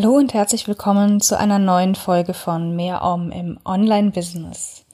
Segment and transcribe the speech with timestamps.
[0.00, 4.84] Hallo und herzlich willkommen zu einer neuen Folge von Mehr Om im Online-Business.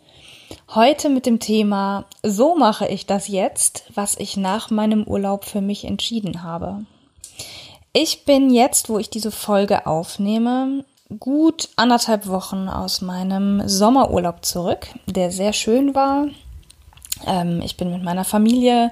[0.74, 5.60] Heute mit dem Thema So mache ich das jetzt, was ich nach meinem Urlaub für
[5.60, 6.86] mich entschieden habe.
[7.92, 10.86] Ich bin jetzt, wo ich diese Folge aufnehme,
[11.18, 16.28] gut anderthalb Wochen aus meinem Sommerurlaub zurück, der sehr schön war,
[17.26, 18.90] ähm, ich bin mit meiner Familie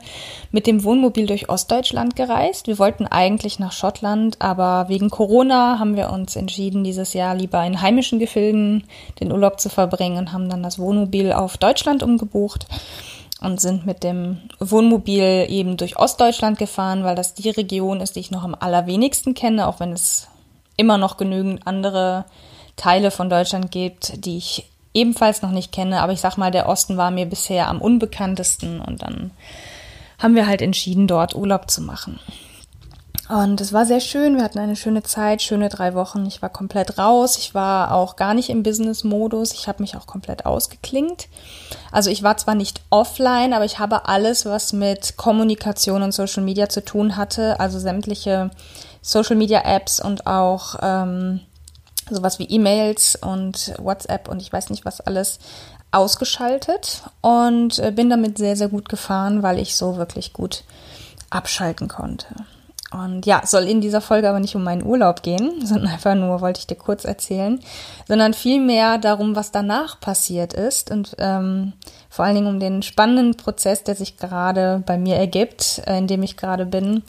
[0.51, 2.67] mit dem Wohnmobil durch Ostdeutschland gereist.
[2.67, 7.65] Wir wollten eigentlich nach Schottland, aber wegen Corona haben wir uns entschieden, dieses Jahr lieber
[7.65, 8.85] in heimischen Gefilden
[9.21, 12.67] den Urlaub zu verbringen und haben dann das Wohnmobil auf Deutschland umgebucht
[13.41, 18.21] und sind mit dem Wohnmobil eben durch Ostdeutschland gefahren, weil das die Region ist, die
[18.21, 20.29] ich noch am allerwenigsten kenne, auch wenn es
[20.77, 22.25] immer noch genügend andere
[22.77, 26.01] Teile von Deutschland gibt, die ich ebenfalls noch nicht kenne.
[26.01, 29.31] Aber ich sag mal, der Osten war mir bisher am unbekanntesten und dann
[30.19, 32.21] haben wir halt entschieden, dort Urlaub zu machen.
[33.29, 34.37] Und es war sehr schön.
[34.37, 36.27] Wir hatten eine schöne Zeit, schöne drei Wochen.
[36.27, 37.39] Ich war komplett raus.
[37.39, 39.53] Ich war auch gar nicht im Business-Modus.
[39.53, 41.29] Ich habe mich auch komplett ausgeklingt.
[41.91, 46.43] Also ich war zwar nicht offline, aber ich habe alles, was mit Kommunikation und Social
[46.43, 48.51] Media zu tun hatte, also sämtliche
[49.01, 51.41] Social Media Apps und auch ähm,
[52.15, 55.39] sowas wie E-Mails und WhatsApp und ich weiß nicht was alles
[55.91, 60.65] ausgeschaltet und äh, bin damit sehr, sehr gut gefahren, weil ich so wirklich gut
[61.31, 62.27] abschalten konnte.
[62.93, 66.41] Und ja, soll in dieser Folge aber nicht um meinen Urlaub gehen, sondern einfach nur
[66.41, 67.61] wollte ich dir kurz erzählen,
[68.07, 71.73] sondern vielmehr darum, was danach passiert ist und ähm,
[72.11, 76.07] vor allen Dingen um den spannenden Prozess, der sich gerade bei mir ergibt, äh, in
[76.07, 77.03] dem ich gerade bin.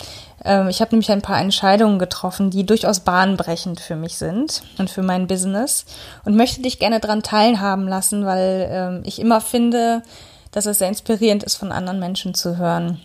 [0.46, 4.90] Ähm, ich habe nämlich ein paar Entscheidungen getroffen, die durchaus bahnbrechend für mich sind und
[4.90, 5.86] für mein Business
[6.26, 10.03] und möchte dich gerne daran teilhaben lassen, weil ähm, ich immer finde,
[10.52, 13.00] dass es sehr inspirierend ist, von anderen Menschen zu hören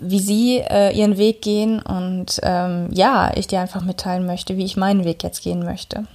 [0.00, 4.64] wie sie äh, ihren Weg gehen und ähm, ja, ich dir einfach mitteilen möchte, wie
[4.64, 6.06] ich meinen Weg jetzt gehen möchte.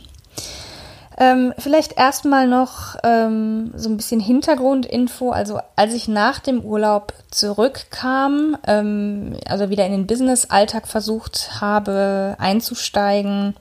[1.20, 5.32] Ähm, vielleicht erstmal noch ähm, so ein bisschen Hintergrundinfo.
[5.32, 12.36] Also als ich nach dem Urlaub zurückkam, ähm, also wieder in den Business-Alltag versucht habe
[12.38, 13.56] einzusteigen,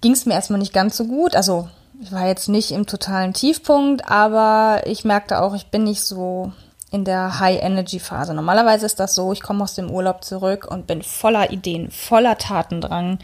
[0.00, 1.34] ging es mir erstmal nicht ganz so gut.
[1.34, 1.68] Also
[2.00, 6.52] ich war jetzt nicht im totalen Tiefpunkt, aber ich merkte auch, ich bin nicht so
[6.90, 8.34] in der High-Energy-Phase.
[8.34, 12.38] Normalerweise ist das so, ich komme aus dem Urlaub zurück und bin voller Ideen, voller
[12.38, 13.18] Tatendrang,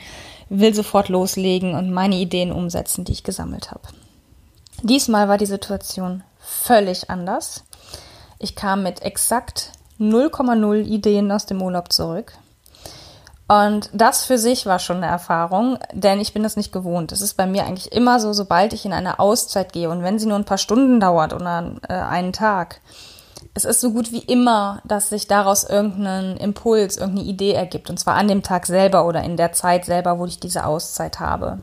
[0.49, 3.89] will sofort loslegen und meine Ideen umsetzen, die ich gesammelt habe.
[4.83, 7.65] Diesmal war die Situation völlig anders.
[8.39, 12.33] Ich kam mit exakt 0,0 Ideen aus dem Urlaub zurück.
[13.47, 17.13] Und das für sich war schon eine Erfahrung, denn ich bin das nicht gewohnt.
[17.13, 20.19] Es ist bei mir eigentlich immer so, sobald ich in eine Auszeit gehe und wenn
[20.19, 22.81] sie nur ein paar Stunden dauert oder äh, einen Tag,
[23.53, 27.91] es ist so gut wie immer, dass sich daraus irgendein Impuls, irgendeine Idee ergibt.
[27.91, 31.21] Und zwar an dem Tag selber oder in der Zeit selber, wo ich diese Auszeit
[31.21, 31.59] habe.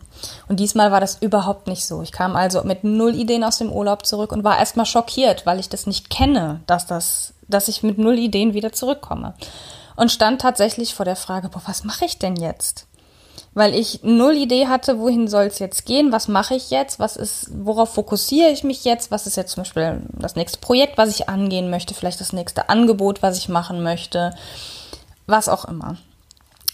[0.47, 2.01] Und diesmal war das überhaupt nicht so.
[2.01, 5.59] Ich kam also mit null Ideen aus dem Urlaub zurück und war erstmal schockiert, weil
[5.59, 9.33] ich das nicht kenne, dass das, dass ich mit null Ideen wieder zurückkomme.
[9.95, 12.87] Und stand tatsächlich vor der Frage, boah, was mache ich denn jetzt?
[13.53, 17.17] Weil ich null Idee hatte, wohin soll es jetzt gehen, was mache ich jetzt, was
[17.17, 21.09] ist, worauf fokussiere ich mich jetzt, was ist jetzt zum Beispiel das nächste Projekt, was
[21.09, 24.33] ich angehen möchte, vielleicht das nächste Angebot, was ich machen möchte,
[25.27, 25.97] was auch immer.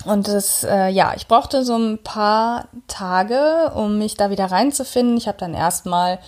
[0.05, 5.17] Und das, äh, ja, ich brauchte so ein paar Tage, um mich da wieder reinzufinden.
[5.17, 6.19] Ich habe dann erstmal,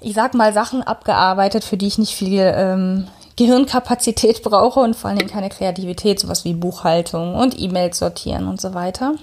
[0.00, 5.10] ich sag mal, Sachen abgearbeitet, für die ich nicht viel ähm, Gehirnkapazität brauche und vor
[5.10, 9.14] allen Dingen keine Kreativität, sowas wie Buchhaltung und E-Mails sortieren und so weiter.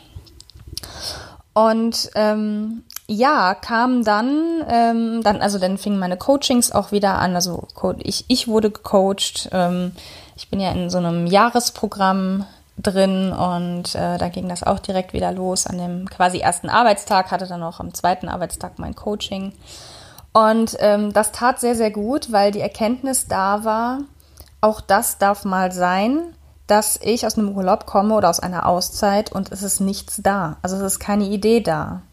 [1.53, 7.35] Und ähm, ja, kam dann, ähm, dann, also dann fingen meine Coachings auch wieder an.
[7.35, 7.67] Also
[7.97, 9.49] ich, ich wurde gecoacht.
[9.51, 9.91] Ähm,
[10.35, 12.45] ich bin ja in so einem Jahresprogramm
[12.77, 15.67] drin und äh, da ging das auch direkt wieder los.
[15.67, 19.53] An dem quasi ersten Arbeitstag hatte dann auch am zweiten Arbeitstag mein Coaching.
[20.31, 23.99] Und ähm, das tat sehr, sehr gut, weil die Erkenntnis da war,
[24.61, 26.35] auch das darf mal sein
[26.69, 30.57] dass ich aus einem Urlaub komme oder aus einer Auszeit und es ist nichts da.
[30.61, 32.03] Also es ist keine Idee da.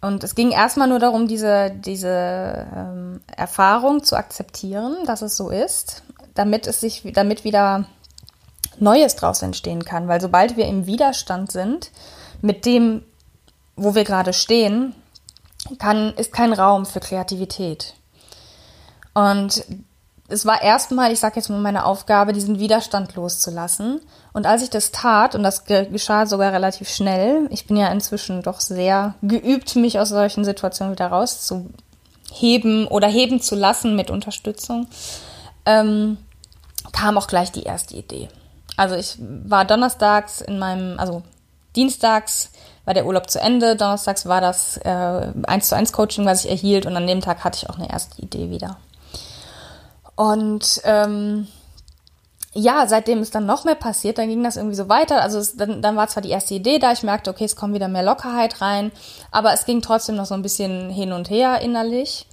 [0.00, 5.50] Und es ging erstmal nur darum, diese, diese ähm, Erfahrung zu akzeptieren, dass es so
[5.50, 6.02] ist,
[6.34, 7.84] damit es sich, damit wieder
[8.78, 10.08] Neues draus entstehen kann.
[10.08, 11.90] Weil sobald wir im Widerstand sind
[12.42, 13.02] mit dem,
[13.76, 14.94] wo wir gerade stehen,
[15.78, 17.94] kann, ist kein Raum für Kreativität.
[19.14, 19.64] Und
[20.30, 24.00] es war erstmal, ich sage jetzt mal meine Aufgabe, diesen Widerstand loszulassen.
[24.34, 28.42] Und als ich das tat, und das geschah sogar relativ schnell, ich bin ja inzwischen
[28.42, 34.86] doch sehr geübt, mich aus solchen Situationen wieder rauszuheben oder heben zu lassen mit Unterstützung,
[35.64, 36.18] ähm,
[36.92, 38.28] kam auch gleich die erste Idee.
[38.76, 41.22] Also ich war donnerstags in meinem, also
[41.74, 42.50] dienstags
[42.84, 46.50] war der Urlaub zu Ende, donnerstags war das äh, 1 zu 1 Coaching, was ich
[46.50, 48.76] erhielt und an dem Tag hatte ich auch eine erste Idee wieder.
[50.18, 51.46] Und ähm,
[52.52, 55.22] ja, seitdem ist dann noch mehr passiert, dann ging das irgendwie so weiter.
[55.22, 57.72] Also es, dann, dann war zwar die erste Idee da, ich merkte, okay, es kommt
[57.72, 58.90] wieder mehr Lockerheit rein,
[59.30, 62.26] aber es ging trotzdem noch so ein bisschen hin und her innerlich,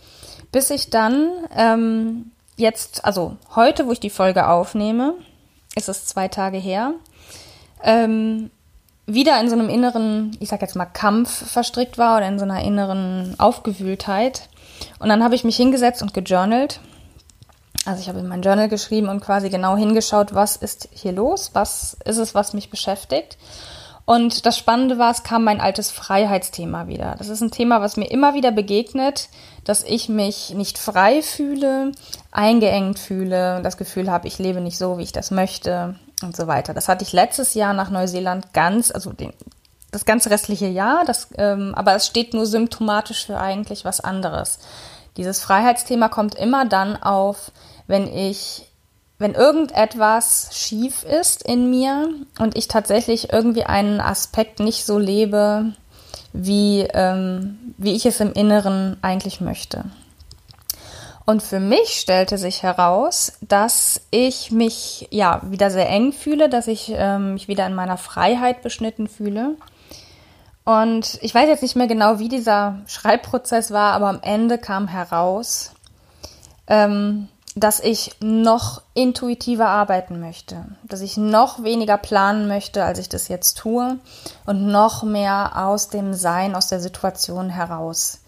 [0.52, 5.14] bis ich dann ähm, jetzt, also heute, wo ich die Folge aufnehme,
[5.76, 6.94] ist es zwei Tage her,
[7.84, 8.50] ähm,
[9.06, 12.46] wieder in so einem inneren, ich sag jetzt mal Kampf verstrickt war oder in so
[12.46, 14.50] einer inneren Aufgewühltheit.
[14.98, 16.80] Und dann habe ich mich hingesetzt und gejournalt
[17.86, 21.52] also ich habe in mein Journal geschrieben und quasi genau hingeschaut, was ist hier los,
[21.54, 23.38] was ist es, was mich beschäftigt.
[24.06, 27.16] Und das Spannende war, es kam mein altes Freiheitsthema wieder.
[27.18, 29.30] Das ist ein Thema, was mir immer wieder begegnet,
[29.64, 31.92] dass ich mich nicht frei fühle,
[32.32, 36.46] eingeengt fühle, das Gefühl habe, ich lebe nicht so, wie ich das möchte und so
[36.46, 36.76] weiter.
[36.76, 39.34] Das hatte ich letztes Jahr nach Neuseeland ganz, also den,
[39.92, 44.60] das ganze restliche Jahr, das, ähm, aber es steht nur symptomatisch für eigentlich was anderes.
[45.18, 47.52] Dieses Freiheitsthema kommt immer dann auf,
[47.88, 48.70] wenn ich,
[49.18, 52.10] wenn irgendetwas schief ist in mir
[52.40, 55.74] und ich tatsächlich irgendwie einen Aspekt nicht so lebe,
[56.34, 59.86] wie, ähm, wie ich es im Inneren eigentlich möchte.
[61.26, 66.68] Und für mich stellte sich heraus, dass ich mich ja wieder sehr eng fühle, dass
[66.68, 69.56] ich ähm, mich wieder in meiner Freiheit beschnitten fühle.
[70.66, 74.88] Und ich weiß jetzt nicht mehr genau, wie dieser Schreibprozess war, aber am Ende kam
[74.88, 75.72] heraus,
[76.68, 83.08] ähm, dass ich noch intuitiver arbeiten möchte, dass ich noch weniger planen möchte, als ich
[83.08, 83.98] das jetzt tue
[84.46, 88.20] und noch mehr aus dem Sein, aus der Situation heraus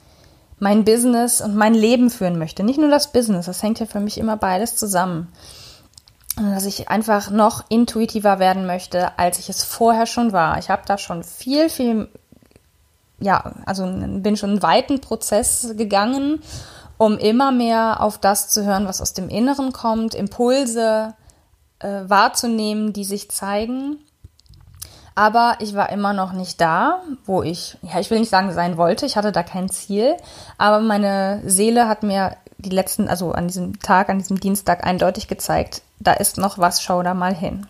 [0.59, 2.63] mein Business und mein Leben führen möchte.
[2.63, 5.31] Nicht nur das Business, das hängt ja für mich immer beides zusammen.
[6.35, 10.57] Dass ich einfach noch intuitiver werden möchte, als ich es vorher schon war.
[10.59, 12.09] Ich habe da schon viel, viel,
[13.19, 16.41] ja, also bin schon einen weiten Prozess gegangen
[16.97, 21.13] um immer mehr auf das zu hören, was aus dem Inneren kommt, Impulse
[21.79, 23.99] äh, wahrzunehmen, die sich zeigen.
[25.15, 28.77] Aber ich war immer noch nicht da, wo ich, ja, ich will nicht sagen sein
[28.77, 30.15] wollte, ich hatte da kein Ziel,
[30.59, 35.27] aber meine Seele hat mir die letzten, also an diesem Tag, an diesem Dienstag eindeutig
[35.27, 37.65] gezeigt, da ist noch was, schau da mal hin.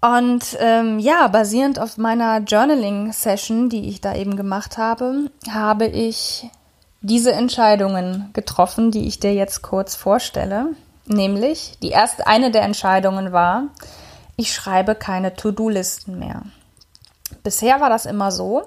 [0.00, 6.50] Und ähm, ja, basierend auf meiner Journaling-Session, die ich da eben gemacht habe, habe ich
[7.04, 10.68] diese Entscheidungen getroffen, die ich dir jetzt kurz vorstelle.
[11.04, 13.64] Nämlich, die erste, eine der Entscheidungen war,
[14.36, 16.42] ich schreibe keine To-Do-Listen mehr.
[17.42, 18.62] Bisher war das immer so,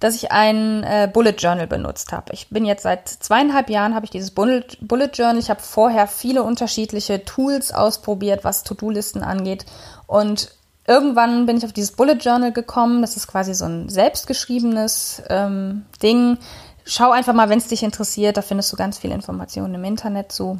[0.00, 2.32] dass ich ein äh, Bullet Journal benutzt habe.
[2.32, 5.38] Ich bin jetzt seit zweieinhalb Jahren habe ich dieses Bullet, Bullet Journal.
[5.38, 9.66] Ich habe vorher viele unterschiedliche Tools ausprobiert, was To-Do-Listen angeht.
[10.08, 10.50] Und
[10.86, 13.02] irgendwann bin ich auf dieses Bullet Journal gekommen.
[13.02, 16.38] Das ist quasi so ein selbstgeschriebenes ähm, Ding,
[16.86, 20.32] schau einfach mal, wenn es dich interessiert, da findest du ganz viele Informationen im Internet
[20.32, 20.58] zu.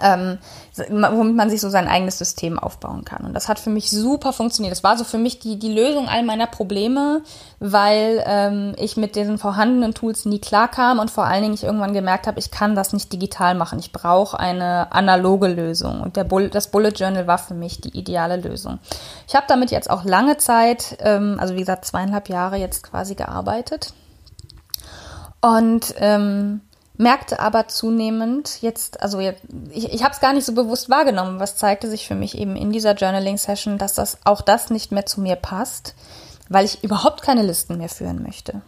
[0.00, 0.38] Ähm,
[0.88, 3.24] womit man sich so sein eigenes System aufbauen kann.
[3.26, 4.70] Und das hat für mich super funktioniert.
[4.70, 7.22] Das war so für mich die, die Lösung all meiner Probleme,
[7.58, 11.92] weil ähm, ich mit diesen vorhandenen Tools nie klarkam und vor allen Dingen ich irgendwann
[11.92, 13.80] gemerkt habe, ich kann das nicht digital machen.
[13.80, 16.00] Ich brauche eine analoge Lösung.
[16.02, 18.78] Und der Bull das Bullet Journal war für mich die ideale Lösung.
[19.26, 23.16] Ich habe damit jetzt auch lange Zeit, ähm, also wie gesagt zweieinhalb Jahre jetzt quasi
[23.16, 23.92] gearbeitet
[25.40, 26.60] und ähm,
[27.00, 29.34] merkte aber zunehmend jetzt, also ich,
[29.72, 32.72] ich habe es gar nicht so bewusst wahrgenommen, was zeigte sich für mich eben in
[32.72, 35.94] dieser Journaling-Session, dass das auch das nicht mehr zu mir passt,
[36.50, 38.60] weil ich überhaupt keine Listen mehr führen möchte.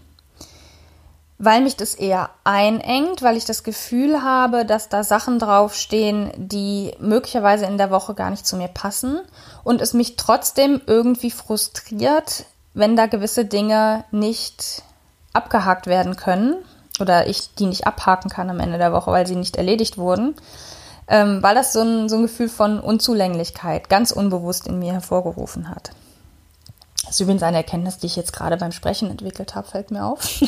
[1.37, 6.93] Weil mich das eher einengt, weil ich das Gefühl habe, dass da Sachen draufstehen, die
[7.01, 9.21] möglicherweise in der Woche gar nicht zu mir passen
[9.63, 14.85] und es mich trotzdem irgendwie frustriert, wenn da gewisse Dinge nicht
[15.33, 16.57] abgehakt werden können
[17.01, 20.35] oder ich die nicht abhaken kann am Ende der Woche, weil sie nicht erledigt wurden,
[21.09, 25.69] ähm, weil das so ein, so ein Gefühl von Unzulänglichkeit ganz unbewusst in mir hervorgerufen
[25.69, 25.91] hat.
[27.05, 30.05] Das ist übrigens eine Erkenntnis, die ich jetzt gerade beim Sprechen entwickelt habe, fällt mir
[30.05, 30.41] auf.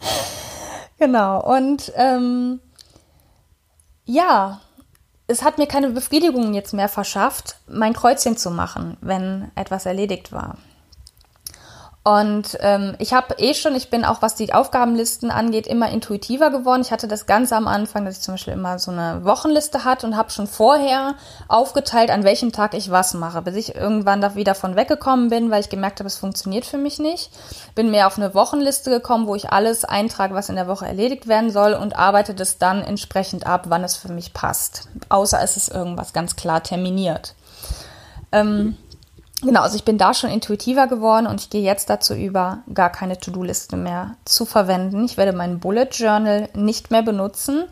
[0.98, 2.60] genau, und ähm,
[4.04, 4.60] ja,
[5.26, 10.32] es hat mir keine Befriedigung jetzt mehr verschafft, mein Kreuzchen zu machen, wenn etwas erledigt
[10.32, 10.56] war.
[12.04, 16.50] Und ähm, ich habe eh schon, ich bin auch, was die Aufgabenlisten angeht, immer intuitiver
[16.50, 16.82] geworden.
[16.82, 20.08] Ich hatte das ganz am Anfang, dass ich zum Beispiel immer so eine Wochenliste hatte
[20.08, 21.14] und habe schon vorher
[21.46, 25.52] aufgeteilt, an welchem Tag ich was mache, bis ich irgendwann da wieder von weggekommen bin,
[25.52, 27.30] weil ich gemerkt habe, es funktioniert für mich nicht.
[27.76, 31.28] Bin mehr auf eine Wochenliste gekommen, wo ich alles eintrage, was in der Woche erledigt
[31.28, 34.88] werden soll und arbeite das dann entsprechend ab, wann es für mich passt.
[35.08, 37.36] Außer es ist irgendwas ganz klar terminiert.
[38.32, 38.76] Ähm,
[39.42, 42.90] Genau, also ich bin da schon intuitiver geworden und ich gehe jetzt dazu über, gar
[42.90, 45.04] keine To-Do-Liste mehr zu verwenden.
[45.04, 47.64] Ich werde meinen Bullet Journal nicht mehr benutzen,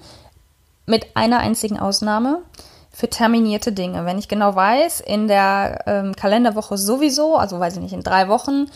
[0.87, 2.43] mit einer einzigen Ausnahme
[2.91, 4.05] für terminierte Dinge.
[4.05, 8.29] Wenn ich genau weiß, in der ähm, Kalenderwoche sowieso, also weiß ich nicht, in drei
[8.29, 8.67] Wochen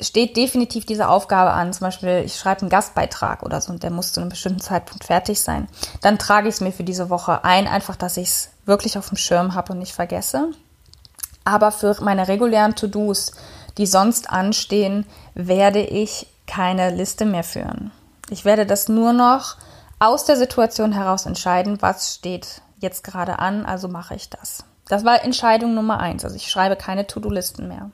[0.00, 1.72] steht definitiv diese Aufgabe an.
[1.72, 5.04] Zum Beispiel, ich schreibe einen Gastbeitrag oder so und der muss zu einem bestimmten Zeitpunkt
[5.04, 5.68] fertig sein.
[6.00, 9.08] Dann trage ich es mir für diese Woche ein, einfach, dass ich es wirklich auf
[9.08, 10.50] dem Schirm habe und nicht vergesse.
[11.44, 13.32] Aber für meine regulären To-Dos,
[13.78, 17.92] die sonst anstehen, werde ich keine Liste mehr führen.
[18.28, 19.56] Ich werde das nur noch
[19.98, 24.64] aus der Situation heraus entscheiden, was steht jetzt gerade an, also mache ich das.
[24.88, 26.24] Das war Entscheidung Nummer eins.
[26.24, 27.90] Also ich schreibe keine To-Do-Listen mehr.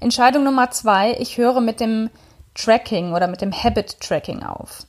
[0.00, 2.10] Entscheidung Nummer zwei, ich höre mit dem
[2.54, 4.84] Tracking oder mit dem Habit Tracking auf.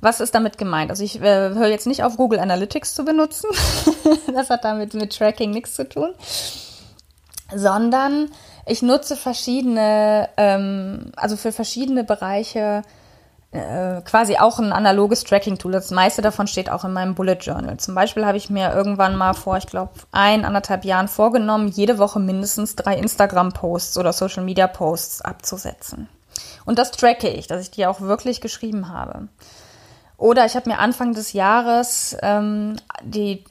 [0.00, 0.90] Was ist damit gemeint?
[0.90, 3.50] Also ich äh, höre jetzt nicht auf, Google Analytics zu benutzen.
[4.34, 6.14] das hat damit mit Tracking nichts zu tun
[7.52, 8.30] sondern
[8.66, 12.82] ich nutze verschiedene, ähm, also für verschiedene Bereiche
[13.54, 15.70] äh, quasi auch ein analoges Tracking-Tool.
[15.70, 17.76] Das meiste davon steht auch in meinem Bullet Journal.
[17.76, 21.98] Zum Beispiel habe ich mir irgendwann mal vor, ich glaube, ein, anderthalb Jahren vorgenommen, jede
[21.98, 26.08] Woche mindestens drei Instagram-Posts oder Social-Media-Posts abzusetzen.
[26.64, 29.28] Und das tracke ich, dass ich die auch wirklich geschrieben habe.
[30.16, 33.44] Oder ich habe mir Anfang des Jahres ähm, die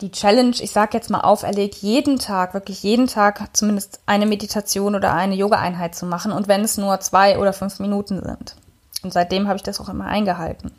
[0.00, 4.94] die Challenge, ich sage jetzt mal auferlegt, jeden Tag, wirklich jeden Tag zumindest eine Meditation
[4.94, 8.54] oder eine Yoga-Einheit zu machen und wenn es nur zwei oder fünf Minuten sind.
[9.02, 10.72] Und seitdem habe ich das auch immer eingehalten.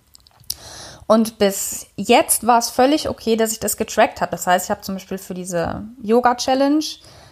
[1.06, 4.32] Und bis jetzt war es völlig okay, dass ich das getrackt habe.
[4.32, 6.84] Das heißt, ich habe zum Beispiel für diese Yoga-Challenge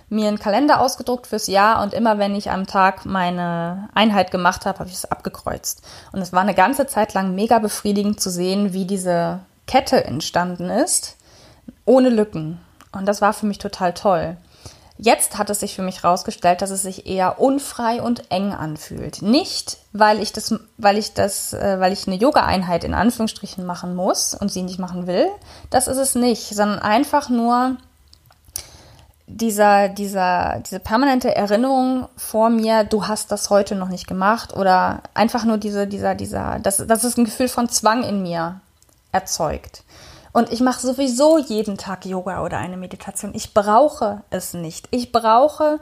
[0.10, 4.66] mir einen Kalender ausgedruckt fürs Jahr und immer wenn ich am Tag meine Einheit gemacht
[4.66, 5.82] habe, habe ich es abgekreuzt.
[6.12, 10.70] Und es war eine ganze Zeit lang mega befriedigend zu sehen, wie diese Kette entstanden
[10.70, 11.15] ist
[11.86, 12.60] ohne Lücken.
[12.92, 14.38] Und das war für mich total toll.
[14.98, 19.22] Jetzt hat es sich für mich herausgestellt, dass es sich eher unfrei und eng anfühlt.
[19.22, 23.94] Nicht, weil ich das, weil ich das, äh, weil ich eine Yoga-Einheit in Anführungsstrichen machen
[23.94, 25.28] muss und sie nicht machen will.
[25.70, 27.76] Das ist es nicht, sondern einfach nur
[29.28, 35.02] dieser, dieser, diese permanente Erinnerung vor mir, du hast das heute noch nicht gemacht oder
[35.14, 38.62] einfach nur diese, dieser, dieser, das, das ist ein Gefühl von Zwang in mir
[39.12, 39.84] erzeugt.
[40.36, 43.32] Und ich mache sowieso jeden Tag Yoga oder eine Meditation.
[43.34, 44.86] Ich brauche es nicht.
[44.92, 45.80] Ich brauche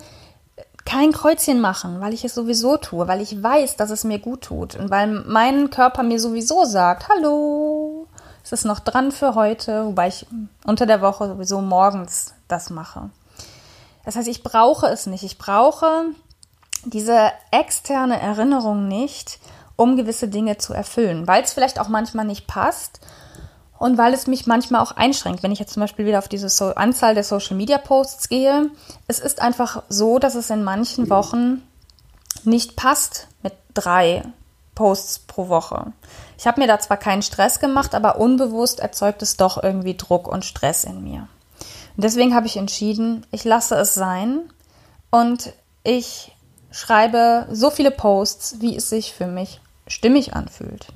[0.86, 4.42] kein Kreuzchen machen, weil ich es sowieso tue, weil ich weiß, dass es mir gut
[4.42, 8.06] tut und weil mein Körper mir sowieso sagt, hallo,
[8.44, 10.28] es ist noch dran für heute, wobei ich
[10.68, 13.10] unter der Woche sowieso morgens das mache.
[14.06, 15.24] Das heißt, ich brauche es nicht.
[15.24, 16.12] Ich brauche
[16.86, 19.40] diese externe Erinnerung nicht,
[19.78, 23.00] um gewisse Dinge zu erfüllen, weil es vielleicht auch manchmal nicht passt
[23.78, 25.44] und weil es mich manchmal auch einschränkt.
[25.44, 28.70] Wenn ich jetzt zum Beispiel wieder auf diese so Anzahl der Social Media Posts gehe,
[29.08, 31.62] es ist einfach so, dass es in manchen Wochen
[32.44, 34.24] nicht passt mit drei
[34.76, 35.94] Posts pro Woche.
[36.38, 40.28] Ich habe mir da zwar keinen Stress gemacht, aber unbewusst erzeugt es doch irgendwie Druck
[40.28, 41.28] und Stress in mir.
[41.96, 44.50] Und deswegen habe ich entschieden, ich lasse es sein
[45.12, 45.54] und
[45.84, 46.36] ich
[46.72, 50.88] schreibe so viele Posts, wie es sich für mich stimmig anfühlt.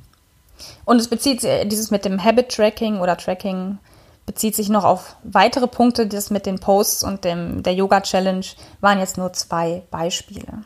[0.85, 3.79] Und es bezieht sich, dieses mit dem Habit Tracking oder Tracking
[4.25, 6.05] bezieht sich noch auf weitere Punkte.
[6.05, 8.45] Das mit den Posts und dem, der Yoga Challenge
[8.81, 10.63] waren jetzt nur zwei Beispiele.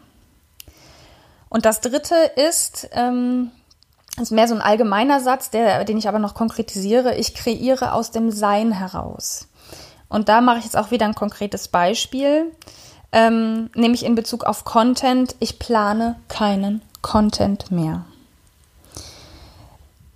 [1.48, 3.52] Und das dritte ist, ähm,
[4.20, 7.16] ist mehr so ein allgemeiner Satz, der, den ich aber noch konkretisiere.
[7.16, 9.48] Ich kreiere aus dem Sein heraus.
[10.10, 12.52] Und da mache ich jetzt auch wieder ein konkretes Beispiel,
[13.12, 15.36] ähm, nämlich in Bezug auf Content.
[15.40, 18.06] Ich plane keinen Content mehr.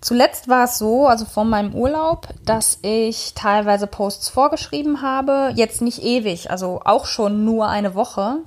[0.06, 5.82] Zuletzt war es so, also vor meinem Urlaub, dass ich teilweise Posts vorgeschrieben habe, jetzt
[5.82, 8.38] nicht ewig, also auch schon nur eine Woche.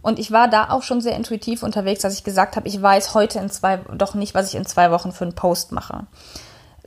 [0.00, 3.14] Und ich war da auch schon sehr intuitiv unterwegs, dass ich gesagt habe, ich weiß
[3.14, 6.06] heute in zwei, doch nicht, was ich in zwei Wochen für einen Post mache.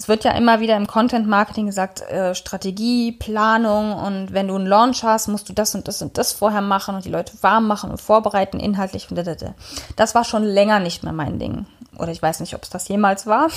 [0.01, 4.55] Es wird ja immer wieder im Content Marketing gesagt, äh, Strategie, Planung und wenn du
[4.55, 7.33] einen Launch hast, musst du das und das und das vorher machen und die Leute
[7.41, 9.53] warm machen und vorbereiten, inhaltlich und da, da, da.
[9.97, 11.67] Das war schon länger nicht mehr mein Ding
[11.99, 13.49] oder ich weiß nicht, ob es das jemals war.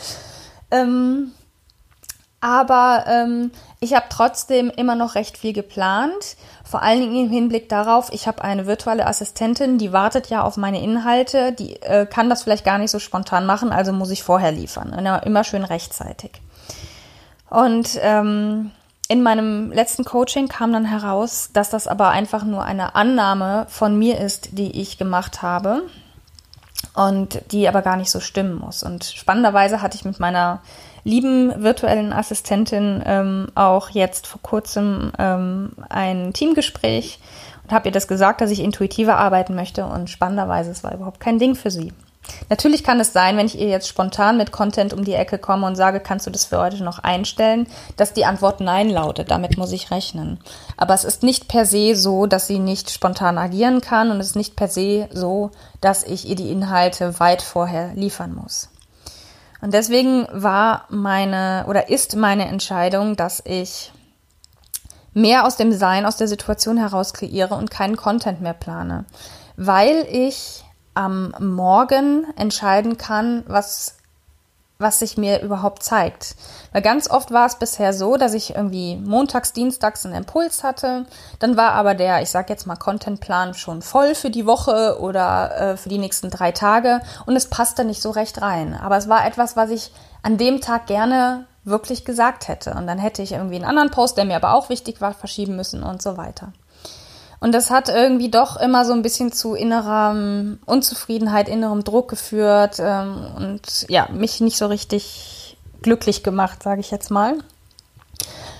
[0.70, 1.32] ähm,
[2.42, 6.36] Aber ähm, ich habe trotzdem immer noch recht viel geplant.
[6.64, 10.56] Vor allen Dingen im Hinblick darauf, ich habe eine virtuelle Assistentin, die wartet ja auf
[10.56, 14.24] meine Inhalte, die äh, kann das vielleicht gar nicht so spontan machen, also muss ich
[14.24, 14.92] vorher liefern.
[15.24, 16.32] Immer schön rechtzeitig.
[17.48, 18.72] Und ähm,
[19.06, 23.96] in meinem letzten Coaching kam dann heraus, dass das aber einfach nur eine Annahme von
[23.96, 25.82] mir ist, die ich gemacht habe
[26.94, 28.82] und die aber gar nicht so stimmen muss.
[28.82, 30.60] Und spannenderweise hatte ich mit meiner
[31.04, 37.18] lieben virtuellen Assistentin ähm, auch jetzt vor kurzem ähm, ein Teamgespräch
[37.64, 41.20] und habe ihr das gesagt, dass ich intuitiver arbeiten möchte und spannenderweise es war überhaupt
[41.20, 41.92] kein Ding für sie.
[42.48, 45.66] Natürlich kann es sein, wenn ich ihr jetzt spontan mit Content um die Ecke komme
[45.66, 47.66] und sage, kannst du das für heute noch einstellen,
[47.96, 49.30] dass die Antwort Nein lautet.
[49.30, 50.38] Damit muss ich rechnen.
[50.76, 54.28] Aber es ist nicht per se so, dass sie nicht spontan agieren kann und es
[54.28, 58.71] ist nicht per se so, dass ich ihr die Inhalte weit vorher liefern muss.
[59.62, 63.92] Und deswegen war meine oder ist meine Entscheidung, dass ich
[65.14, 69.04] mehr aus dem Sein, aus der Situation heraus kreiere und keinen Content mehr plane,
[69.56, 70.64] weil ich
[70.94, 73.98] am Morgen entscheiden kann, was
[74.82, 76.36] was sich mir überhaupt zeigt.
[76.72, 81.06] Weil ganz oft war es bisher so, dass ich irgendwie montags, dienstags einen Impuls hatte.
[81.38, 85.56] Dann war aber der, ich sag jetzt mal, Contentplan schon voll für die Woche oder
[85.56, 88.74] äh, für die nächsten drei Tage und es passte nicht so recht rein.
[88.74, 92.74] Aber es war etwas, was ich an dem Tag gerne wirklich gesagt hätte.
[92.74, 95.56] Und dann hätte ich irgendwie einen anderen Post, der mir aber auch wichtig war, verschieben
[95.56, 96.52] müssen und so weiter.
[97.42, 102.76] Und das hat irgendwie doch immer so ein bisschen zu innerer Unzufriedenheit, innerem Druck geführt
[102.78, 107.38] ähm, und ja, mich nicht so richtig glücklich gemacht, sage ich jetzt mal.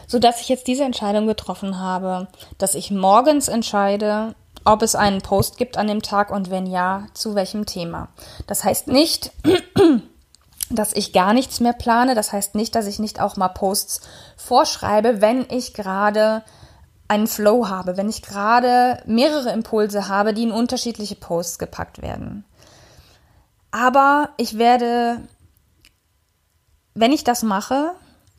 [0.09, 2.27] So dass ich jetzt diese Entscheidung getroffen habe,
[2.59, 4.35] dass ich morgens entscheide,
[4.65, 8.09] ob es einen Post gibt an dem Tag und wenn ja, zu welchem Thema.
[8.49, 9.31] Das heißt nicht,
[10.71, 12.17] dass ich gar nichts mehr plane.
[12.17, 14.01] Das heißt nicht, dass ich nicht auch mal Posts
[14.37, 16.43] vorschreibe, wenn ich gerade
[17.13, 22.45] einen Flow habe, wenn ich gerade mehrere Impulse habe, die in unterschiedliche Posts gepackt werden.
[23.71, 25.21] Aber ich werde,
[26.95, 27.93] wenn ich das mache,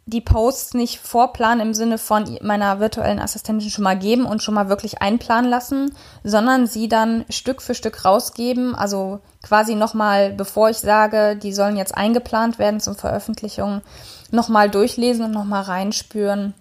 [0.08, 4.56] die Posts nicht vorplanen im Sinne von meiner virtuellen Assistentin schon mal geben und schon
[4.56, 10.72] mal wirklich einplanen lassen, sondern sie dann Stück für Stück rausgeben, also quasi nochmal, bevor
[10.72, 13.82] ich sage, die sollen jetzt eingeplant werden zum Veröffentlichung,
[14.32, 16.56] nochmal durchlesen und nochmal reinspüren,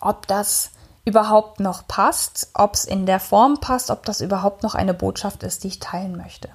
[0.00, 0.70] ob das
[1.06, 5.42] überhaupt noch passt, ob es in der Form passt, ob das überhaupt noch eine Botschaft
[5.44, 6.48] ist, die ich teilen möchte.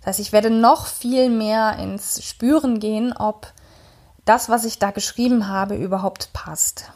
[0.00, 3.52] Das heißt, ich werde noch viel mehr ins Spüren gehen, ob
[4.24, 6.92] das, was ich da geschrieben habe, überhaupt passt.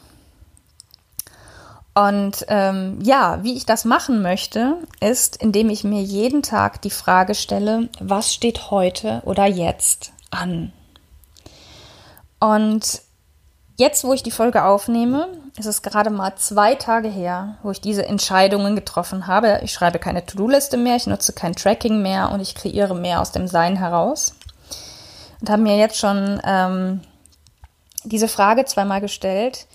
[1.95, 6.91] Und ähm, ja, wie ich das machen möchte, ist, indem ich mir jeden Tag die
[6.91, 10.71] Frage stelle, was steht heute oder jetzt an?
[12.39, 13.01] Und
[13.79, 17.79] Jetzt, wo ich die Folge aufnehme, ist es gerade mal zwei Tage her, wo ich
[17.79, 19.59] diese Entscheidungen getroffen habe.
[19.63, 23.31] Ich schreibe keine To-Do-Liste mehr, ich nutze kein Tracking mehr und ich kreiere mehr aus
[23.31, 24.33] dem Sein heraus.
[25.39, 27.01] Und habe mir jetzt schon ähm,
[28.03, 29.67] diese Frage zweimal gestellt.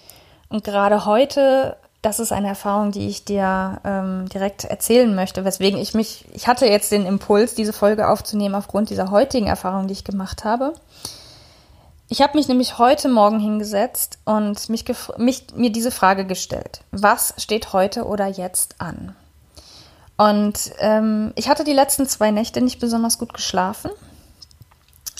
[0.49, 5.79] Und gerade heute, das ist eine Erfahrung, die ich dir ähm, direkt erzählen möchte, weswegen
[5.79, 9.93] ich mich, ich hatte jetzt den Impuls, diese Folge aufzunehmen aufgrund dieser heutigen Erfahrung, die
[9.93, 10.73] ich gemacht habe.
[12.13, 14.85] Ich habe mich nämlich heute Morgen hingesetzt und mich,
[15.17, 16.83] mich, mir diese Frage gestellt.
[16.91, 19.17] Was steht heute oder jetzt an?
[20.19, 23.91] Und ähm, ich hatte die letzten zwei Nächte nicht besonders gut geschlafen.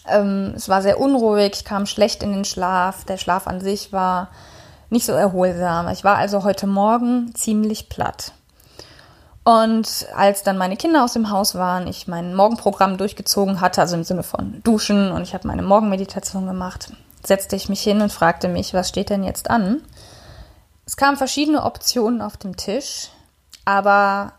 [0.07, 3.07] Ähm, es war sehr unruhig, ich kam schlecht in den Schlaf.
[3.07, 4.29] Der Schlaf an sich war
[4.91, 5.89] nicht so erholsam.
[5.89, 8.33] Ich war also heute Morgen ziemlich platt.
[9.45, 13.97] Und als dann meine Kinder aus dem Haus waren, ich mein Morgenprogramm durchgezogen hatte, also
[13.97, 16.93] im Sinne von Duschen und ich habe meine Morgenmeditation gemacht,
[17.25, 19.83] setzte ich mich hin und fragte mich, was steht denn jetzt an?
[20.87, 23.09] Es kamen verschiedene Optionen auf dem Tisch,
[23.65, 24.33] aber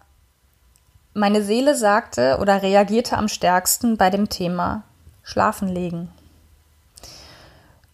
[1.14, 4.84] meine Seele sagte oder reagierte am stärksten bei dem Thema
[5.22, 6.10] Schlafen legen.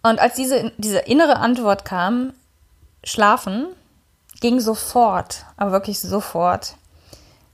[0.03, 2.33] Und als diese, diese innere Antwort kam,
[3.03, 3.67] Schlafen,
[4.41, 6.75] ging sofort, aber wirklich sofort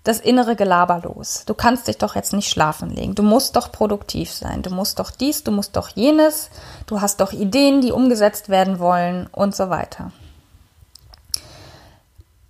[0.05, 1.43] das innere Gelaber los.
[1.47, 3.15] Du kannst dich doch jetzt nicht schlafen legen.
[3.15, 4.61] Du musst doch produktiv sein.
[4.61, 6.51] Du musst doch dies, du musst doch jenes.
[6.85, 10.11] Du hast doch Ideen, die umgesetzt werden wollen und so weiter.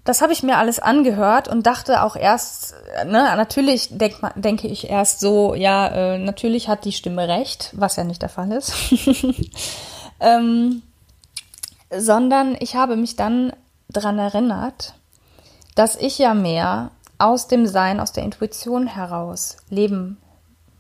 [0.03, 4.89] Das habe ich mir alles angehört und dachte auch erst, ne, natürlich denk, denke ich
[4.89, 8.73] erst so, ja, äh, natürlich hat die Stimme recht, was ja nicht der Fall ist.
[10.19, 10.83] ähm,
[11.89, 13.53] sondern ich habe mich dann
[13.87, 14.93] daran erinnert,
[15.75, 20.17] dass ich ja mehr aus dem Sein, aus der Intuition heraus leben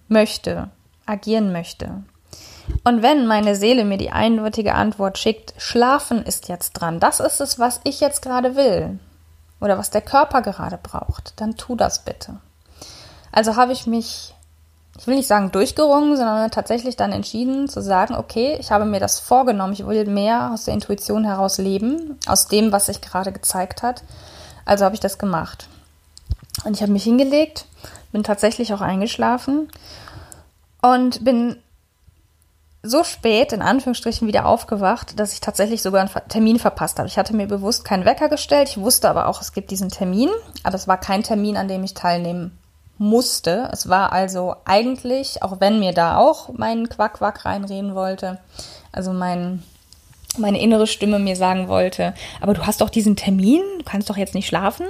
[0.07, 0.69] möchte,
[1.05, 2.03] agieren möchte.
[2.83, 7.41] Und wenn meine Seele mir die eindeutige Antwort schickt, schlafen ist jetzt dran, das ist
[7.41, 8.99] es, was ich jetzt gerade will
[9.61, 12.37] oder was der Körper gerade braucht, dann tu das bitte.
[13.31, 14.33] Also habe ich mich,
[14.97, 18.99] ich will nicht sagen durchgerungen, sondern tatsächlich dann entschieden zu sagen, okay, ich habe mir
[18.99, 23.31] das vorgenommen, ich will mehr aus der Intuition heraus leben, aus dem, was sich gerade
[23.31, 24.03] gezeigt hat.
[24.65, 25.67] Also habe ich das gemacht.
[26.63, 27.65] Und ich habe mich hingelegt,
[28.11, 29.69] bin tatsächlich auch eingeschlafen
[30.81, 31.57] und bin
[32.81, 37.07] so spät in Anführungsstrichen wieder aufgewacht, dass ich tatsächlich sogar einen Termin verpasst habe.
[37.07, 38.69] Ich hatte mir bewusst keinen Wecker gestellt.
[38.69, 40.29] Ich wusste aber auch, es gibt diesen Termin,
[40.63, 42.57] aber es war kein Termin, an dem ich teilnehmen
[42.97, 43.69] musste.
[43.71, 48.39] Es war also eigentlich, auch wenn mir da auch mein Quack-Quack reinreden wollte,
[48.91, 49.63] also mein,
[50.37, 54.17] meine innere Stimme mir sagen wollte, aber du hast doch diesen Termin, du kannst doch
[54.17, 54.85] jetzt nicht schlafen.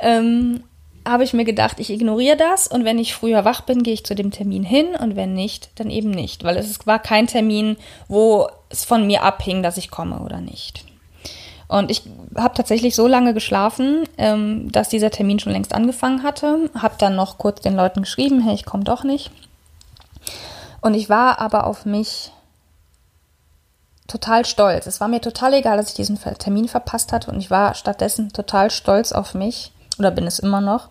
[0.00, 0.64] Ähm,
[1.06, 4.04] habe ich mir gedacht, ich ignoriere das und wenn ich früher wach bin, gehe ich
[4.04, 7.76] zu dem Termin hin und wenn nicht, dann eben nicht, weil es war kein Termin,
[8.08, 10.84] wo es von mir abhing, dass ich komme oder nicht.
[11.68, 12.02] Und ich
[12.36, 16.70] habe tatsächlich so lange geschlafen, ähm, dass dieser Termin schon längst angefangen hatte.
[16.78, 19.30] Habe dann noch kurz den Leuten geschrieben, hey, ich komme doch nicht.
[20.80, 22.30] Und ich war aber auf mich
[24.06, 24.86] total stolz.
[24.86, 28.32] Es war mir total egal, dass ich diesen Termin verpasst hatte und ich war stattdessen
[28.32, 30.88] total stolz auf mich, oder bin es immer noch,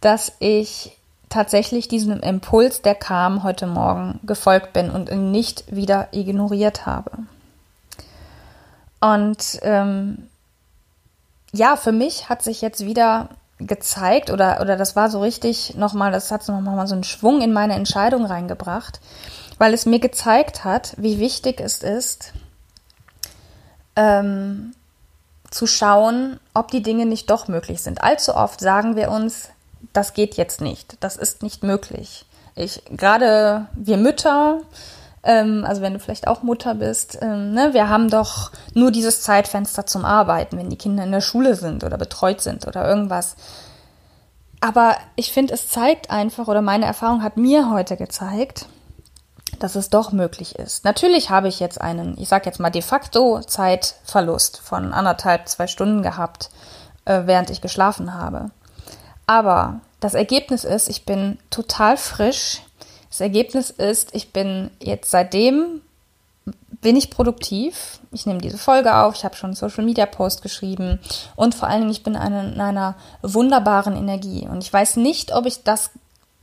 [0.00, 0.96] dass ich
[1.28, 7.10] tatsächlich diesem Impuls, der kam heute Morgen, gefolgt bin und ihn nicht wieder ignoriert habe.
[9.00, 10.28] Und ähm,
[11.52, 16.12] ja, für mich hat sich jetzt wieder gezeigt oder, oder das war so richtig nochmal,
[16.12, 19.00] das hat nochmal so einen Schwung in meine Entscheidung reingebracht,
[19.58, 22.32] weil es mir gezeigt hat, wie wichtig es ist,
[23.96, 24.74] ähm,
[25.54, 28.02] zu schauen, ob die Dinge nicht doch möglich sind.
[28.02, 29.50] Allzu oft sagen wir uns,
[29.92, 32.26] das geht jetzt nicht, das ist nicht möglich.
[32.56, 34.60] Ich, gerade wir Mütter,
[35.22, 39.22] ähm, also wenn du vielleicht auch Mutter bist, ähm, ne, wir haben doch nur dieses
[39.22, 43.36] Zeitfenster zum Arbeiten, wenn die Kinder in der Schule sind oder betreut sind oder irgendwas.
[44.60, 48.66] Aber ich finde, es zeigt einfach, oder meine Erfahrung hat mir heute gezeigt,
[49.60, 50.84] dass es doch möglich ist.
[50.84, 55.66] Natürlich habe ich jetzt einen, ich sage jetzt mal de facto Zeitverlust von anderthalb, zwei
[55.66, 56.50] Stunden gehabt,
[57.04, 58.50] äh, während ich geschlafen habe.
[59.26, 62.62] Aber das Ergebnis ist, ich bin total frisch.
[63.08, 65.80] Das Ergebnis ist, ich bin jetzt seitdem
[66.80, 68.00] bin ich produktiv.
[68.12, 71.00] Ich nehme diese Folge auf, ich habe schon einen Social Media Post geschrieben
[71.34, 74.46] und vor allen Dingen, ich bin eine, in einer wunderbaren Energie.
[74.46, 75.90] Und ich weiß nicht, ob ich das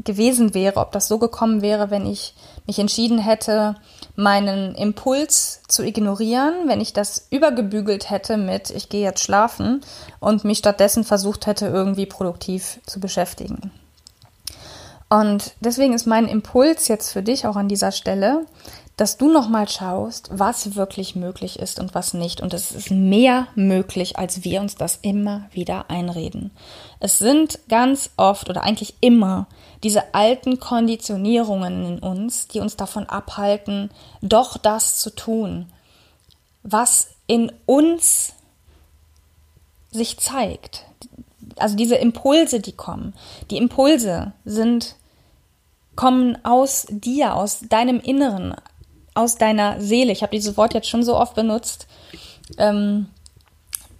[0.03, 2.33] gewesen wäre, ob das so gekommen wäre, wenn ich
[2.71, 3.75] mich entschieden hätte,
[4.15, 9.81] meinen Impuls zu ignorieren, wenn ich das übergebügelt hätte mit, ich gehe jetzt schlafen
[10.21, 13.71] und mich stattdessen versucht hätte, irgendwie produktiv zu beschäftigen.
[15.09, 18.45] Und deswegen ist mein Impuls jetzt für dich auch an dieser Stelle,
[18.95, 22.39] dass du nochmal schaust, was wirklich möglich ist und was nicht.
[22.39, 26.51] Und es ist mehr möglich, als wir uns das immer wieder einreden.
[27.01, 29.47] Es sind ganz oft oder eigentlich immer
[29.83, 33.89] diese alten Konditionierungen in uns, die uns davon abhalten,
[34.21, 35.71] doch das zu tun,
[36.63, 38.33] was in uns
[39.91, 40.85] sich zeigt.
[41.57, 43.13] Also diese Impulse, die kommen.
[43.49, 44.95] Die Impulse sind
[45.95, 48.55] kommen aus dir, aus deinem Inneren,
[49.13, 50.11] aus deiner Seele.
[50.11, 51.85] Ich habe dieses Wort jetzt schon so oft benutzt.
[52.57, 53.07] Ähm,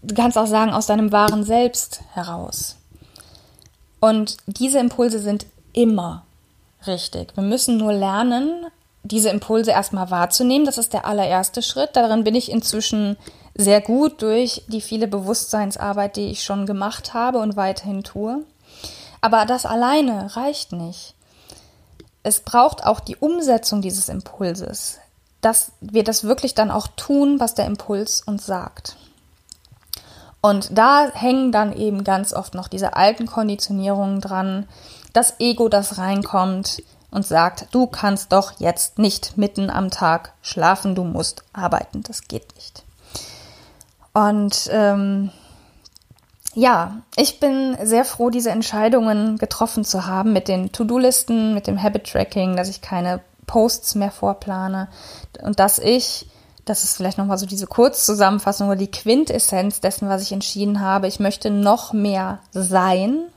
[0.01, 2.77] du kannst auch sagen, aus deinem wahren Selbst heraus.
[3.99, 6.25] Und diese Impulse sind immer
[6.87, 7.35] richtig.
[7.35, 8.67] Wir müssen nur lernen,
[9.03, 10.65] diese Impulse erstmal wahrzunehmen.
[10.65, 11.91] Das ist der allererste Schritt.
[11.93, 13.17] Darin bin ich inzwischen
[13.55, 18.43] sehr gut durch die viele Bewusstseinsarbeit, die ich schon gemacht habe und weiterhin tue.
[19.21, 21.15] Aber das alleine reicht nicht.
[22.23, 24.99] Es braucht auch die Umsetzung dieses Impulses,
[25.41, 28.95] dass wir das wirklich dann auch tun, was der Impuls uns sagt.
[30.41, 34.67] Und da hängen dann eben ganz oft noch diese alten Konditionierungen dran,
[35.13, 40.95] das Ego, das reinkommt und sagt, du kannst doch jetzt nicht mitten am Tag schlafen,
[40.95, 42.83] du musst arbeiten, das geht nicht.
[44.13, 45.31] Und ähm,
[46.53, 51.81] ja, ich bin sehr froh, diese Entscheidungen getroffen zu haben mit den To-Do-Listen, mit dem
[51.81, 54.89] Habit-Tracking, dass ich keine Posts mehr vorplane.
[55.41, 56.29] Und dass ich,
[56.65, 61.07] das ist vielleicht nochmal so diese Kurzzusammenfassung oder die Quintessenz dessen, was ich entschieden habe,
[61.07, 63.27] ich möchte noch mehr sein,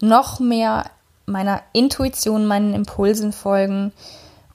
[0.00, 0.84] noch mehr
[1.28, 3.92] meiner Intuition, meinen Impulsen folgen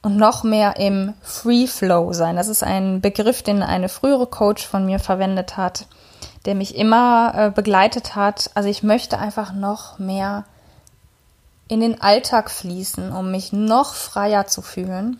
[0.02, 2.36] und noch mehr im Free Flow sein.
[2.36, 5.86] Das ist ein Begriff, den eine frühere Coach von mir verwendet hat,
[6.46, 8.52] der mich immer äh, begleitet hat.
[8.54, 10.44] Also ich möchte einfach noch mehr
[11.70, 15.20] in den Alltag fließen, um mich noch freier zu fühlen.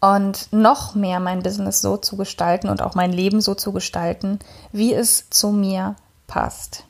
[0.00, 4.38] und noch mehr mein Business so zu gestalten und auch mein Leben so zu gestalten,
[4.70, 6.84] wie es zu mir passt.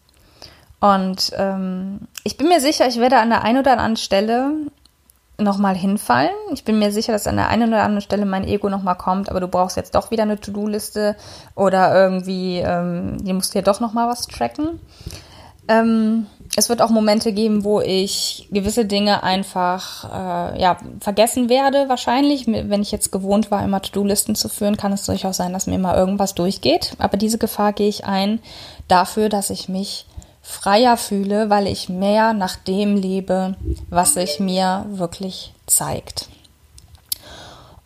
[0.81, 4.53] Und ähm, ich bin mir sicher, ich werde an der einen oder anderen Stelle
[5.41, 6.35] nochmal hinfallen.
[6.53, 9.29] Ich bin mir sicher, dass an der einen oder anderen Stelle mein Ego nochmal kommt,
[9.31, 11.17] aber du brauchst jetzt doch wieder eine To-Do-Liste
[11.55, 14.81] oder irgendwie, ähm, du musst hier doch nochmal was tracken.
[15.69, 20.05] Ähm, es wird auch Momente geben, wo ich gewisse Dinge einfach
[20.55, 22.47] äh, ja, vergessen werde, wahrscheinlich.
[22.47, 25.79] Wenn ich jetzt gewohnt war, immer To-Do-Listen zu führen, kann es durchaus sein, dass mir
[25.79, 26.95] mal irgendwas durchgeht.
[26.99, 28.41] Aber diese Gefahr gehe ich ein
[28.89, 30.07] dafür, dass ich mich
[30.49, 33.55] freier fühle, weil ich mehr nach dem lebe,
[33.91, 36.31] was sich mir wirklich zeigt.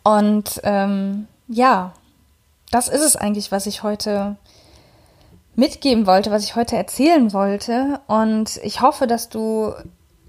[0.01, 1.91] Und ähm, ja,
[2.71, 4.37] das ist es eigentlich, was ich heute
[5.57, 7.99] mitgeben wollte, was ich heute erzählen wollte.
[8.07, 9.73] Und ich hoffe, dass du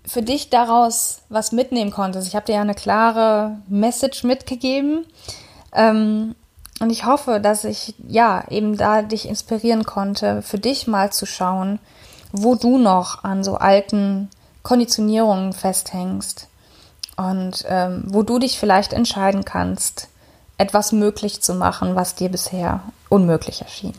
[0.05, 2.27] für dich daraus was mitnehmen konntest.
[2.27, 5.07] Ich habe dir ja eine klare Message mitgegeben.
[5.73, 6.35] Ähm,
[6.81, 11.27] und ich hoffe, dass ich ja eben da dich inspirieren konnte, für dich mal zu
[11.27, 11.79] schauen,
[12.37, 14.29] wo du noch an so alten
[14.65, 16.49] Konditionierungen festhängst
[17.17, 20.09] und ähm, wo du dich vielleicht entscheiden kannst,
[20.59, 23.95] etwas möglich zu machen, was dir bisher unmöglich erschien.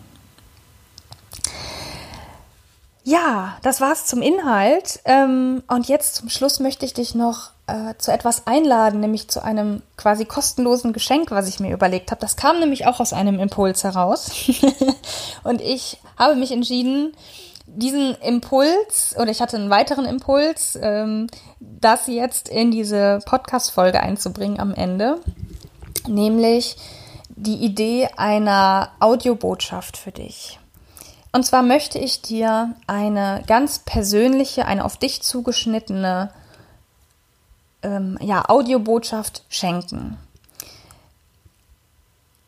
[3.06, 5.00] Ja, das war's zum Inhalt.
[5.06, 9.44] Ähm, und jetzt zum Schluss möchte ich dich noch äh, zu etwas einladen, nämlich zu
[9.44, 12.20] einem quasi kostenlosen Geschenk, was ich mir überlegt habe.
[12.20, 14.32] Das kam nämlich auch aus einem Impuls heraus.
[15.44, 17.16] und ich habe mich entschieden,
[17.76, 21.28] diesen Impuls, oder ich hatte einen weiteren Impuls, ähm,
[21.60, 25.22] das jetzt in diese Podcast-Folge einzubringen am Ende,
[26.08, 26.78] nämlich
[27.30, 30.60] die Idee einer Audiobotschaft für dich.
[31.34, 36.32] Und zwar möchte ich dir eine ganz persönliche, eine auf dich zugeschnittene
[37.84, 40.18] ähm, ja, Audiobotschaft schenken.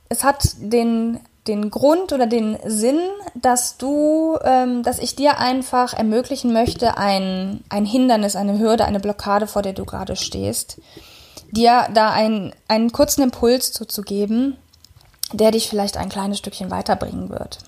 [0.08, 3.00] Es hat den den Grund oder den Sinn,
[3.36, 9.00] dass du, ähm, dass ich dir einfach ermöglichen möchte, ein, ein Hindernis, eine Hürde, eine
[9.00, 10.80] Blockade, vor der du gerade stehst,
[11.52, 14.58] dir da ein, einen kurzen Impuls zuzugeben,
[15.34, 17.60] der dich vielleicht ein kleines Stückchen weiterbringen wird.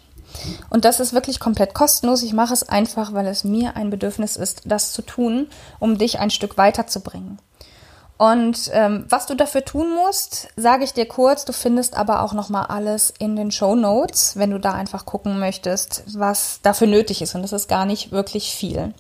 [0.70, 2.24] Und das ist wirklich komplett kostenlos.
[2.24, 5.48] Ich mache es einfach, weil es mir ein Bedürfnis ist, das zu tun,
[5.80, 7.39] um dich ein Stück weiterzubringen.
[8.20, 11.46] Und ähm, was du dafür tun musst, sage ich dir kurz.
[11.46, 15.06] Du findest aber auch noch mal alles in den Show Notes, wenn du da einfach
[15.06, 17.34] gucken möchtest, was dafür nötig ist.
[17.34, 18.94] Und das ist gar nicht wirklich viel.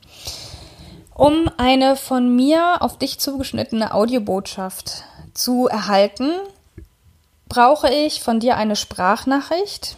[1.13, 5.03] Um eine von mir auf dich zugeschnittene Audiobotschaft
[5.33, 6.31] zu erhalten,
[7.49, 9.97] brauche ich von dir eine Sprachnachricht,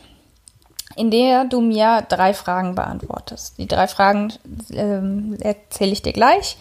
[0.96, 3.60] in der du mir drei Fragen beantwortest.
[3.60, 4.34] Die drei Fragen
[4.74, 6.58] ähm, erzähle ich dir gleich.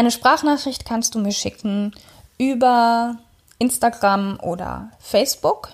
[0.00, 1.92] Eine Sprachnachricht kannst du mir schicken
[2.38, 3.18] über
[3.58, 5.72] Instagram oder Facebook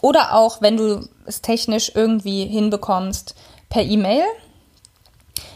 [0.00, 3.34] oder auch, wenn du es technisch irgendwie hinbekommst,
[3.68, 4.22] per E-Mail.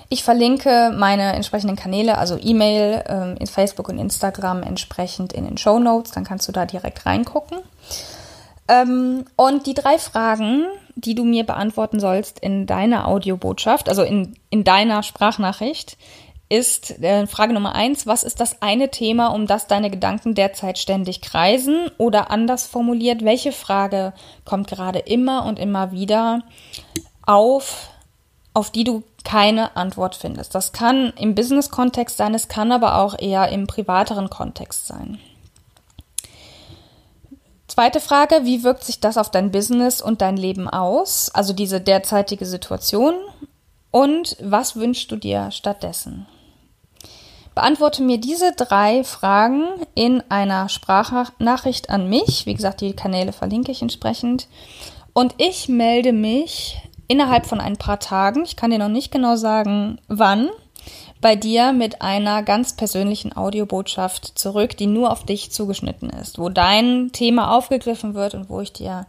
[0.08, 5.56] Ich verlinke meine entsprechenden Kanäle, also E-Mail, ähm, in Facebook und Instagram entsprechend in den
[5.56, 7.58] Show Notes, dann kannst du da direkt reingucken.
[8.66, 14.34] Ähm, und die drei Fragen, die du mir beantworten sollst in deiner Audiobotschaft, also in,
[14.50, 15.96] in deiner Sprachnachricht,
[16.50, 20.78] ist äh, Frage Nummer eins, was ist das eine Thema, um das deine Gedanken derzeit
[20.78, 21.90] ständig kreisen?
[21.96, 24.12] Oder anders formuliert, welche Frage
[24.44, 26.42] kommt gerade immer und immer wieder
[27.24, 27.90] auf,
[28.52, 30.56] auf die du keine Antwort findest?
[30.56, 35.20] Das kann im Business-Kontext sein, es kann aber auch eher im privateren Kontext sein.
[37.68, 41.30] Zweite Frage, wie wirkt sich das auf dein Business und dein Leben aus?
[41.32, 43.14] Also diese derzeitige Situation.
[43.92, 46.26] Und was wünschst du dir stattdessen?
[47.54, 52.46] Beantworte mir diese drei Fragen in einer Sprachnachricht an mich.
[52.46, 54.48] Wie gesagt, die Kanäle verlinke ich entsprechend.
[55.12, 59.34] Und ich melde mich innerhalb von ein paar Tagen, ich kann dir noch nicht genau
[59.34, 60.48] sagen, wann,
[61.20, 66.48] bei dir mit einer ganz persönlichen Audiobotschaft zurück, die nur auf dich zugeschnitten ist, wo
[66.48, 69.06] dein Thema aufgegriffen wird und wo ich dir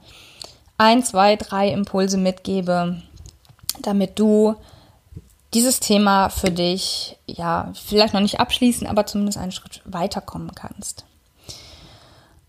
[0.78, 3.02] ein, zwei, drei Impulse mitgebe,
[3.82, 4.56] damit du
[5.54, 11.06] dieses Thema für dich, ja, vielleicht noch nicht abschließen, aber zumindest einen Schritt weiterkommen kannst.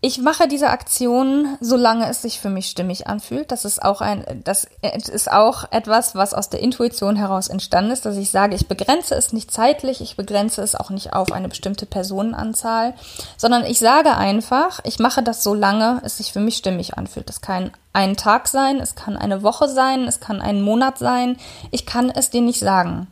[0.05, 3.53] Ich mache diese Aktion, solange es sich für mich stimmig anfühlt.
[3.53, 8.05] Das ist auch ein, das ist auch etwas, was aus der Intuition heraus entstanden ist,
[8.05, 11.47] dass ich sage, ich begrenze es nicht zeitlich, ich begrenze es auch nicht auf eine
[11.47, 12.95] bestimmte Personenanzahl,
[13.37, 17.29] sondern ich sage einfach, ich mache das, solange es sich für mich stimmig anfühlt.
[17.29, 21.37] Das kann ein Tag sein, es kann eine Woche sein, es kann ein Monat sein.
[21.71, 23.07] Ich kann es dir nicht sagen.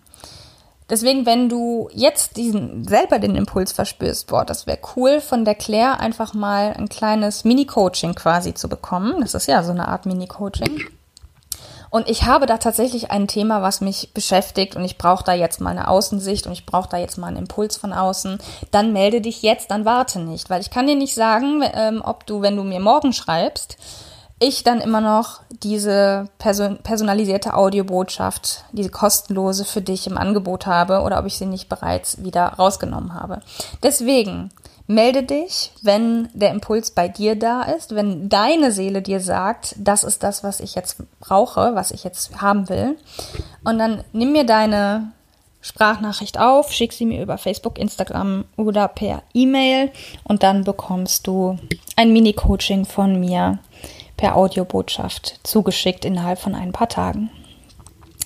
[0.91, 5.56] Deswegen, wenn du jetzt diesen selber den Impuls verspürst, boah, das wäre cool, von der
[5.56, 9.21] Claire einfach mal ein kleines Mini-Coaching quasi zu bekommen.
[9.21, 10.82] Das ist ja so eine Art Mini-Coaching.
[11.91, 15.62] Und ich habe da tatsächlich ein Thema, was mich beschäftigt und ich brauche da jetzt
[15.62, 18.39] mal eine Außensicht und ich brauche da jetzt mal einen Impuls von außen.
[18.71, 22.25] Dann melde dich jetzt, dann warte nicht, weil ich kann dir nicht sagen, ähm, ob
[22.25, 23.77] du, wenn du mir morgen schreibst,
[24.41, 31.01] ich dann immer noch diese person personalisierte Audiobotschaft, diese kostenlose für dich im Angebot habe
[31.01, 33.41] oder ob ich sie nicht bereits wieder rausgenommen habe.
[33.84, 34.49] Deswegen
[34.88, 40.04] melde dich, wenn der Impuls bei dir da ist, wenn deine Seele dir sagt, das
[40.04, 42.97] ist das, was ich jetzt brauche, was ich jetzt haben will.
[43.63, 45.12] Und dann nimm mir deine
[45.62, 49.91] Sprachnachricht auf, schick sie mir über Facebook, Instagram oder per E-Mail
[50.23, 51.60] und dann bekommst du
[51.95, 53.60] ein Mini-Coaching von mir
[54.21, 57.31] per Audiobotschaft zugeschickt innerhalb von ein paar Tagen.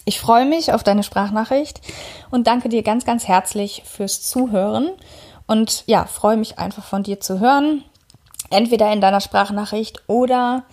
[0.04, 1.80] Ich freue mich auf deine Sprachnachricht
[2.30, 4.90] und danke dir ganz, ganz herzlich fürs Zuhören
[5.48, 7.82] und ja, freue mich einfach von dir zu hören.
[8.50, 10.64] Entweder in deiner Sprachnachricht oder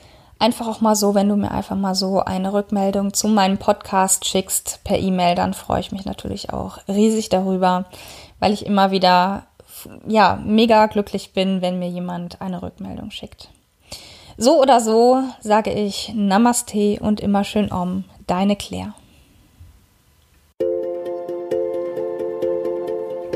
[0.40, 4.24] einfach auch mal so, wenn du mir einfach mal so eine Rückmeldung zu meinem Podcast
[4.24, 7.84] schickst per E-Mail, dann freue ich mich natürlich auch riesig darüber,
[8.40, 9.44] weil ich immer wieder
[10.04, 13.51] ja, mega glücklich bin, wenn mir jemand eine Rückmeldung schickt.
[14.42, 18.92] So oder so sage ich Namaste und immer schön Om, deine Claire.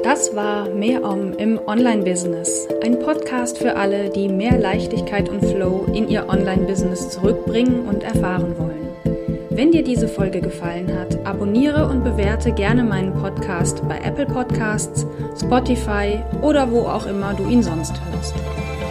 [0.03, 2.67] Das war Mehr Om im Online-Business.
[2.83, 8.59] Ein Podcast für alle, die mehr Leichtigkeit und Flow in ihr Online-Business zurückbringen und erfahren
[8.59, 8.89] wollen.
[9.51, 15.07] Wenn dir diese Folge gefallen hat, abonniere und bewerte gerne meinen Podcast bei Apple Podcasts,
[15.41, 18.35] Spotify oder wo auch immer du ihn sonst hörst.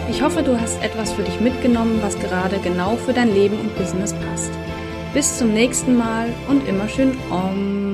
[0.08, 3.76] Ich hoffe, du hast etwas für dich mitgenommen, was gerade genau für dein Leben und
[3.76, 4.52] Business passt.
[5.12, 7.85] Bis zum nächsten Mal und immer schön Om.